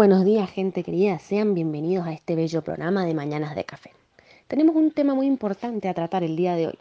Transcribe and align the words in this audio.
buenos 0.00 0.24
días, 0.24 0.48
gente 0.50 0.82
querida. 0.82 1.18
Sean 1.18 1.52
bienvenidos 1.52 2.06
a 2.06 2.14
este 2.14 2.34
bello 2.34 2.62
programa 2.62 3.04
de 3.04 3.12
Mañanas 3.12 3.54
de 3.54 3.64
Café. 3.64 3.90
Tenemos 4.48 4.74
un 4.74 4.92
tema 4.92 5.14
muy 5.14 5.26
importante 5.26 5.88
a 5.88 5.92
tratar 5.92 6.24
el 6.24 6.36
día 6.36 6.54
de 6.54 6.68
hoy, 6.68 6.78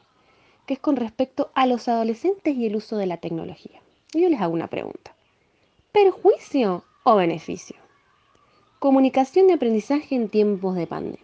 que 0.66 0.76
es 0.76 0.80
con 0.80 0.96
respecto 0.96 1.52
a 1.54 1.66
los 1.66 1.90
adolescentes 1.90 2.56
y 2.56 2.66
el 2.66 2.78
uso 2.78 2.96
de 2.96 3.08
la 3.08 3.18
tecnología. 3.18 3.82
Y 4.14 4.21
yo 4.21 4.30
les 4.30 4.40
hago 4.40 4.54
una 4.54 4.68
pregunta. 4.68 5.14
¿Perjuicio 5.92 6.86
o 7.04 7.18
beneficio? 7.18 7.76
Comunicación 8.80 9.50
y 9.50 9.52
aprendizaje 9.52 10.16
en 10.16 10.30
tiempos 10.30 10.78
de 10.78 10.88
pandemia. 10.88 11.20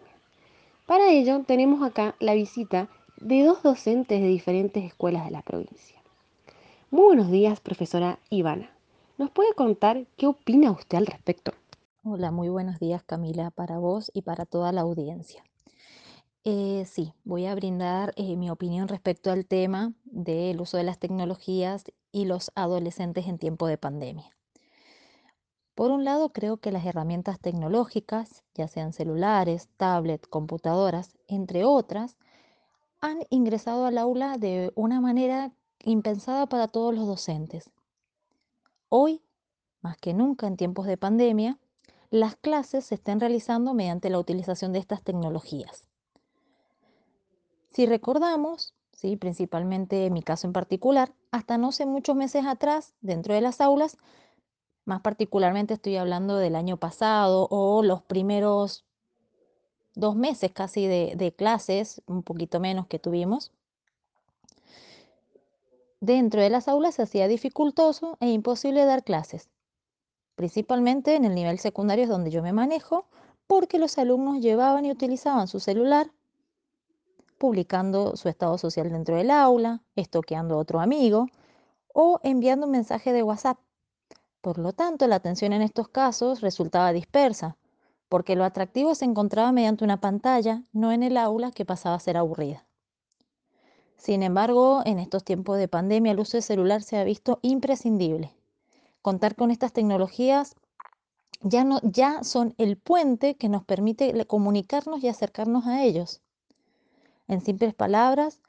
Para 0.85 1.11
ello 1.11 1.45
tenemos 1.47 1.81
acá 1.81 2.15
la 2.19 2.33
visita 2.33 2.89
de 3.21 3.41
dos 3.43 3.63
docentes 3.63 4.19
de 4.19 4.27
diferentes 4.27 4.83
escuelas 4.83 5.23
de 5.23 5.31
la 5.31 5.43
provincia. 5.43 6.01
Muy 6.91 7.05
buenos 7.05 7.31
días, 7.31 7.61
profesora 7.61 8.19
Ivana. 8.29 8.69
¿Nos 9.17 9.29
puede 9.31 9.53
contar 9.53 10.03
qué 10.17 10.27
opina 10.27 10.71
usted 10.71 10.97
al 10.97 11.05
respecto? 11.05 11.53
Hola, 12.07 12.29
muy 12.29 12.49
buenos 12.49 12.77
días 12.77 13.01
Camila, 13.01 13.49
para 13.49 13.79
vos 13.79 14.11
y 14.13 14.21
para 14.21 14.45
toda 14.45 14.71
la 14.71 14.81
audiencia. 14.81 15.43
Eh, 16.43 16.85
sí, 16.85 17.15
voy 17.23 17.47
a 17.47 17.55
brindar 17.55 18.13
eh, 18.15 18.37
mi 18.37 18.51
opinión 18.51 18.87
respecto 18.87 19.31
al 19.31 19.47
tema 19.47 19.91
del 20.03 20.61
uso 20.61 20.77
de 20.77 20.83
las 20.83 20.99
tecnologías 20.99 21.83
y 22.11 22.25
los 22.25 22.51
adolescentes 22.53 23.25
en 23.25 23.39
tiempo 23.39 23.65
de 23.65 23.79
pandemia. 23.79 24.29
Por 25.73 25.89
un 25.89 26.03
lado, 26.03 26.31
creo 26.31 26.57
que 26.57 26.71
las 26.71 26.85
herramientas 26.85 27.39
tecnológicas, 27.39 28.43
ya 28.53 28.67
sean 28.67 28.93
celulares, 28.93 29.67
tablets, 29.75 30.27
computadoras, 30.27 31.17
entre 31.27 31.65
otras, 31.65 32.17
han 33.01 33.21
ingresado 33.31 33.87
al 33.87 33.97
aula 33.97 34.37
de 34.37 34.71
una 34.75 35.01
manera 35.01 35.53
impensada 35.83 36.45
para 36.45 36.67
todos 36.67 36.93
los 36.93 37.07
docentes. 37.07 37.71
Hoy, 38.89 39.23
más 39.81 39.97
que 39.97 40.13
nunca 40.13 40.45
en 40.45 40.55
tiempos 40.55 40.85
de 40.85 40.97
pandemia, 40.97 41.57
las 42.15 42.35
clases 42.35 42.85
se 42.85 42.95
estén 42.95 43.19
realizando 43.19 43.73
mediante 43.73 44.09
la 44.09 44.19
utilización 44.19 44.73
de 44.73 44.79
estas 44.79 45.01
tecnologías. 45.01 45.85
Si 47.71 47.85
recordamos, 47.85 48.73
¿sí? 48.93 49.17
principalmente 49.17 50.05
en 50.05 50.13
mi 50.13 50.23
caso 50.23 50.47
en 50.47 50.53
particular, 50.53 51.13
hasta 51.31 51.57
no 51.57 51.71
sé 51.71 51.85
muchos 51.85 52.15
meses 52.15 52.45
atrás, 52.45 52.93
dentro 53.01 53.33
de 53.33 53.41
las 53.41 53.61
aulas, 53.61 53.97
más 54.85 55.01
particularmente 55.01 55.73
estoy 55.73 55.97
hablando 55.97 56.37
del 56.37 56.55
año 56.55 56.77
pasado 56.77 57.47
o 57.49 57.83
los 57.83 58.01
primeros 58.03 58.85
dos 59.95 60.15
meses 60.15 60.51
casi 60.51 60.87
de, 60.87 61.13
de 61.15 61.33
clases, 61.33 62.01
un 62.05 62.23
poquito 62.23 62.59
menos 62.59 62.87
que 62.87 62.99
tuvimos, 62.99 63.51
dentro 66.01 66.41
de 66.41 66.49
las 66.49 66.67
aulas 66.67 66.95
se 66.95 67.01
hacía 67.01 67.27
dificultoso 67.27 68.17
e 68.19 68.29
imposible 68.29 68.85
dar 68.85 69.03
clases 69.03 69.49
principalmente 70.35 71.15
en 71.15 71.25
el 71.25 71.33
nivel 71.33 71.59
secundario 71.59 72.03
es 72.03 72.09
donde 72.09 72.31
yo 72.31 72.43
me 72.43 72.53
manejo, 72.53 73.05
porque 73.47 73.79
los 73.79 73.97
alumnos 73.97 74.39
llevaban 74.39 74.85
y 74.85 74.91
utilizaban 74.91 75.47
su 75.47 75.59
celular, 75.59 76.11
publicando 77.37 78.15
su 78.15 78.29
estado 78.29 78.57
social 78.57 78.89
dentro 78.89 79.15
del 79.15 79.31
aula, 79.31 79.81
estoqueando 79.95 80.55
a 80.55 80.59
otro 80.59 80.79
amigo 80.79 81.27
o 81.93 82.19
enviando 82.23 82.65
un 82.65 82.71
mensaje 82.71 83.13
de 83.13 83.23
WhatsApp. 83.23 83.59
Por 84.41 84.57
lo 84.57 84.73
tanto, 84.73 85.07
la 85.07 85.15
atención 85.15 85.53
en 85.53 85.61
estos 85.61 85.87
casos 85.87 86.41
resultaba 86.41 86.93
dispersa, 86.93 87.57
porque 88.09 88.35
lo 88.35 88.43
atractivo 88.43 88.95
se 88.95 89.05
encontraba 89.05 89.51
mediante 89.51 89.83
una 89.83 89.99
pantalla, 89.99 90.63
no 90.71 90.91
en 90.91 91.03
el 91.03 91.17
aula 91.17 91.51
que 91.51 91.65
pasaba 91.65 91.95
a 91.95 91.99
ser 91.99 92.17
aburrida. 92.17 92.65
Sin 93.97 94.21
embargo, 94.23 94.81
en 94.85 94.99
estos 94.99 95.23
tiempos 95.23 95.57
de 95.57 95.67
pandemia 95.67 96.11
el 96.11 96.19
uso 96.19 96.37
de 96.37 96.41
celular 96.41 96.83
se 96.83 96.97
ha 96.97 97.03
visto 97.03 97.39
imprescindible 97.41 98.34
contar 99.05 99.35
con 99.35 99.51
estas 99.51 99.71
tecnologías 99.71 100.55
ya, 101.41 101.63
no, 101.63 101.79
ya 101.83 102.23
son 102.23 102.55
el 102.57 102.75
puente 102.75 103.35
que 103.35 103.49
nos 103.49 103.63
permite 103.63 104.25
comunicarnos 104.25 105.03
y 105.03 105.07
acercarnos 105.07 105.67
a 105.67 105.83
ellos. 105.83 106.21
En 107.27 107.39
simples 107.39 107.75
palabras, 107.75 108.41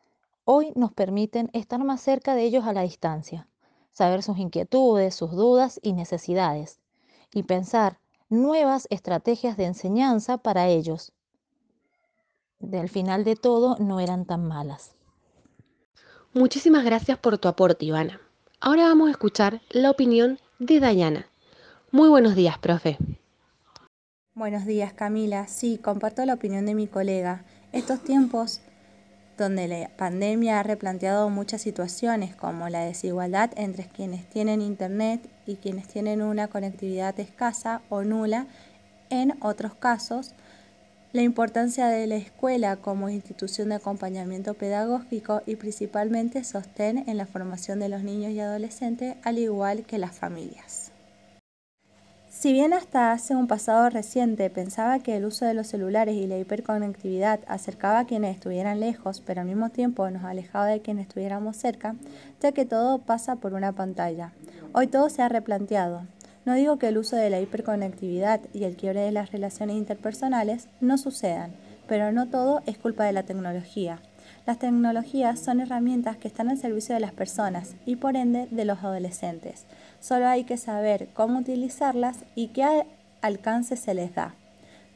hoy 0.47 0.73
nos 0.75 0.95
permiten 0.95 1.51
estar 1.53 1.85
más 1.85 2.01
cerca 2.01 2.35
de 2.35 2.45
ellos 2.45 2.65
a 2.65 2.73
la 2.73 2.81
distancia, 2.81 3.47
saber 3.91 4.23
sus 4.23 4.39
inquietudes, 4.39 5.15
sus 5.15 5.33
dudas 5.33 5.79
y 5.83 5.93
necesidades, 5.93 6.81
y 7.35 7.43
pensar 7.43 7.99
nuevas 8.31 8.87
estrategias 8.89 9.59
de 9.59 9.67
enseñanza 9.67 10.39
para 10.39 10.69
ellos. 10.69 11.13
Del 12.61 12.89
final 12.89 13.25
de 13.25 13.37
todo, 13.37 13.77
no 13.79 14.01
eran 14.01 14.25
tan 14.25 14.49
malas. 14.49 14.95
Muchísimas 16.33 16.83
gracias 16.83 17.19
por 17.19 17.37
tu 17.37 17.47
aporte, 17.47 17.85
Ivana. 17.85 18.23
Ahora 18.59 18.85
vamos 18.85 19.09
a 19.09 19.11
escuchar 19.11 19.61
la 19.69 19.91
opinión 19.91 20.39
de 20.59 20.81
Dayana. 20.81 21.27
Muy 21.91 22.09
buenos 22.09 22.35
días, 22.35 22.59
profe. 22.59 22.99
Buenos 24.35 24.67
días, 24.67 24.93
Camila. 24.93 25.47
Sí, 25.49 25.79
comparto 25.79 26.25
la 26.25 26.35
opinión 26.35 26.67
de 26.67 26.75
mi 26.75 26.87
colega. 26.87 27.45
Estos 27.73 28.01
tiempos 28.03 28.61
donde 29.37 29.69
la 29.69 29.91
pandemia 29.97 30.61
ha 30.61 30.63
replanteado 30.63 31.29
muchas 31.29 31.63
situaciones 31.63 32.35
como 32.35 32.69
la 32.69 32.81
desigualdad 32.85 33.51
entre 33.57 33.87
quienes 33.87 34.29
tienen 34.29 34.63
internet 34.63 35.29
y 35.47 35.57
quienes 35.57 35.89
tienen 35.89 36.23
una 36.23 36.49
conectividad 36.49 37.19
escasa 37.21 37.83
o 37.89 38.03
nula, 38.03 38.47
en 39.11 39.37
otros 39.41 39.75
casos, 39.75 40.35
la 41.13 41.23
importancia 41.23 41.87
de 41.89 42.07
la 42.07 42.17
escuela 42.17 42.77
como 42.77 43.09
institución 43.09 43.71
de 43.71 43.77
acompañamiento 43.77 44.55
pedagógico 44.55 45.43
y 45.47 45.57
principalmente 45.57 46.45
sostén 46.45 47.05
en 47.09 47.17
la 47.17 47.27
formación 47.27 47.81
de 47.81 47.89
los 47.89 48.03
niños 48.03 48.33
y 48.33 48.41
adolescentes, 48.41 49.17
al 49.23 49.39
igual 49.39 49.85
que 49.85 49.99
las 49.99 50.15
familias. 50.15 50.93
Si 52.39 52.53
bien 52.53 52.75
hasta 52.75 53.13
hace 53.13 53.35
un 53.35 53.47
pasado 53.47 53.89
reciente 53.89 54.51
pensaba 54.51 54.99
que 54.99 55.17
el 55.17 55.25
uso 55.25 55.47
de 55.47 55.55
los 55.55 55.69
celulares 55.69 56.17
y 56.17 56.27
la 56.27 56.37
hiperconectividad 56.37 57.41
acercaba 57.49 58.01
a 58.01 58.05
quienes 58.05 58.35
estuvieran 58.35 58.79
lejos, 58.79 59.23
pero 59.25 59.41
al 59.41 59.47
mismo 59.47 59.71
tiempo 59.71 60.11
nos 60.11 60.23
alejaba 60.23 60.67
de 60.67 60.83
quienes 60.83 61.07
estuviéramos 61.07 61.57
cerca, 61.57 61.97
ya 62.43 62.53
que 62.53 62.67
todo 62.67 62.99
pasa 62.99 63.37
por 63.37 63.55
una 63.55 63.73
pantalla. 63.73 64.33
Hoy 64.75 64.87
todo 64.87 65.09
se 65.09 65.23
ha 65.23 65.31
replanteado. 65.31 66.03
No 66.47 66.55
digo 66.55 66.79
que 66.79 66.87
el 66.87 66.97
uso 66.97 67.17
de 67.17 67.29
la 67.29 67.41
hiperconectividad 67.41 68.41
y 68.55 68.63
el 68.63 68.77
quiebre 68.77 69.01
de 69.01 69.11
las 69.11 69.33
relaciones 69.33 69.77
interpersonales 69.77 70.69
no 70.81 70.97
sucedan, 70.97 71.51
pero 71.89 72.13
no 72.13 72.29
todo 72.29 72.63
es 72.67 72.79
culpa 72.79 73.03
de 73.03 73.13
la 73.13 73.25
tecnología. 73.25 73.99
Las 74.47 74.61
tecnologías 74.61 75.41
son 75.41 75.59
herramientas 75.59 76.17
que 76.19 76.29
están 76.29 76.49
al 76.49 76.57
servicio 76.57 76.95
de 76.95 77.01
las 77.01 77.13
personas 77.13 77.75
y 77.85 77.97
por 77.97 78.15
ende 78.15 78.47
de 78.53 78.65
los 78.65 78.79
adolescentes. 78.85 79.67
Solo 79.99 80.29
hay 80.29 80.45
que 80.45 80.57
saber 80.57 81.09
cómo 81.15 81.41
utilizarlas 81.41 82.19
y 82.37 82.49
qué 82.49 82.87
alcance 83.23 83.77
se 83.77 83.95
les 83.95 84.15
da. 84.15 84.37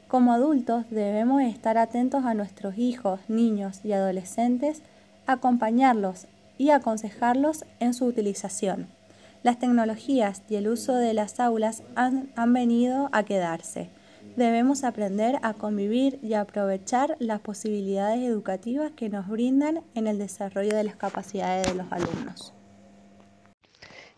Como 0.07 0.33
adultos 0.33 0.85
debemos 0.91 1.43
estar 1.43 1.79
atentos 1.79 2.27
a 2.27 2.35
nuestros 2.35 2.79
hijos, 2.79 3.19
niños 3.27 3.81
y 3.83 3.93
adolescentes, 3.93 4.83
acompañarlos 5.27 6.29
y 6.59 6.71
aconsejarlos 6.71 7.65
en 7.81 7.93
su 7.93 8.05
utilización. 8.05 9.00
Las 9.43 9.59
tecnologías 9.59 10.43
y 10.51 10.57
el 10.57 10.69
uso 10.69 10.95
de 10.95 11.15
las 11.15 11.41
aulas 11.41 11.83
han, 11.95 12.31
venido 12.53 13.09
a 13.13 13.25
quedarse. 13.25 13.89
Debemos 14.37 14.85
aprender 14.85 15.39
a 15.43 15.55
convivir 15.55 16.19
y 16.23 16.35
aprovechar 16.35 17.17
las 17.21 17.41
posibilidades 17.41 18.21
educativas 18.21 18.93
que 18.93 19.09
nos 19.09 19.29
brindan 19.29 19.83
en 19.95 20.07
el 20.07 20.19
desarrollo 20.19 20.77
de 20.77 20.85
las 20.85 20.97
capacidades 20.97 21.69
de 21.69 21.75
los 21.75 21.91
alumnos. 21.91 22.53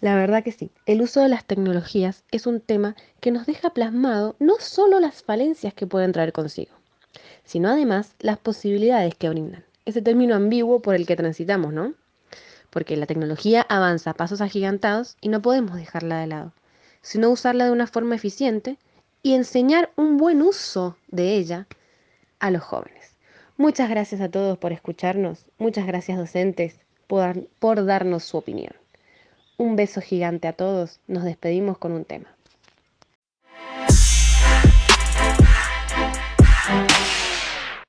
La 0.01 0.17
verdad 0.17 0.43
que 0.43 0.51
sí, 0.51 0.73
el 0.87 1.01
uso 1.01 1.21
de 1.21 1.29
las 1.29 1.45
tecnologías 1.45 2.25
es 2.33 2.49
un 2.49 2.61
tema 2.61 2.97
que 3.21 3.31
nos 3.31 3.47
deja 3.47 3.71
plasmado 3.71 4.35
no 4.41 4.55
solo 4.59 4.99
las 4.99 5.23
falencias 5.23 5.73
que 5.73 5.87
pueden 5.87 6.11
traer 6.11 6.33
consigo, 6.33 6.73
sino 7.45 7.69
además 7.69 8.17
las 8.19 8.39
posibilidades 8.39 9.15
que 9.15 9.29
brindan. 9.29 9.65
Ese 9.85 10.03
término 10.03 10.35
ambiguo 10.35 10.83
por 10.83 10.97
el 10.97 11.07
que 11.07 11.15
transitamos, 11.15 11.73
¿no? 11.73 11.95
Porque 12.73 12.97
la 12.97 13.05
tecnología 13.05 13.67
avanza 13.69 14.11
a 14.11 14.15
pasos 14.15 14.41
agigantados 14.41 15.19
y 15.21 15.29
no 15.29 15.43
podemos 15.43 15.77
dejarla 15.77 16.21
de 16.21 16.27
lado, 16.27 16.53
sino 17.03 17.29
usarla 17.29 17.67
de 17.67 17.71
una 17.71 17.87
forma 17.87 18.15
eficiente 18.15 18.79
y 19.23 19.35
enseñar 19.35 19.91
un 19.95 20.17
buen 20.17 20.41
uso 20.41 20.97
de 21.09 21.37
ella 21.37 21.67
a 22.39 22.51
los 22.51 22.63
jóvenes. 22.63 23.15
Muchas 23.59 23.91
gracias 23.91 24.23
a 24.23 24.31
todos 24.31 24.57
por 24.57 24.73
escucharnos, 24.73 25.45
muchas 25.59 25.87
gracias 25.87 26.17
docentes 26.17 26.81
por, 27.07 27.47
por 27.59 27.85
darnos 27.85 28.25
su 28.25 28.39
opinión. 28.39 28.73
Un 29.59 29.77
beso 29.77 30.01
gigante 30.01 30.49
a 30.49 30.55
todos, 30.55 30.99
nos 31.07 31.25
despedimos 31.25 31.77
con 31.77 31.93
un 31.93 32.07
tema. 32.07 32.35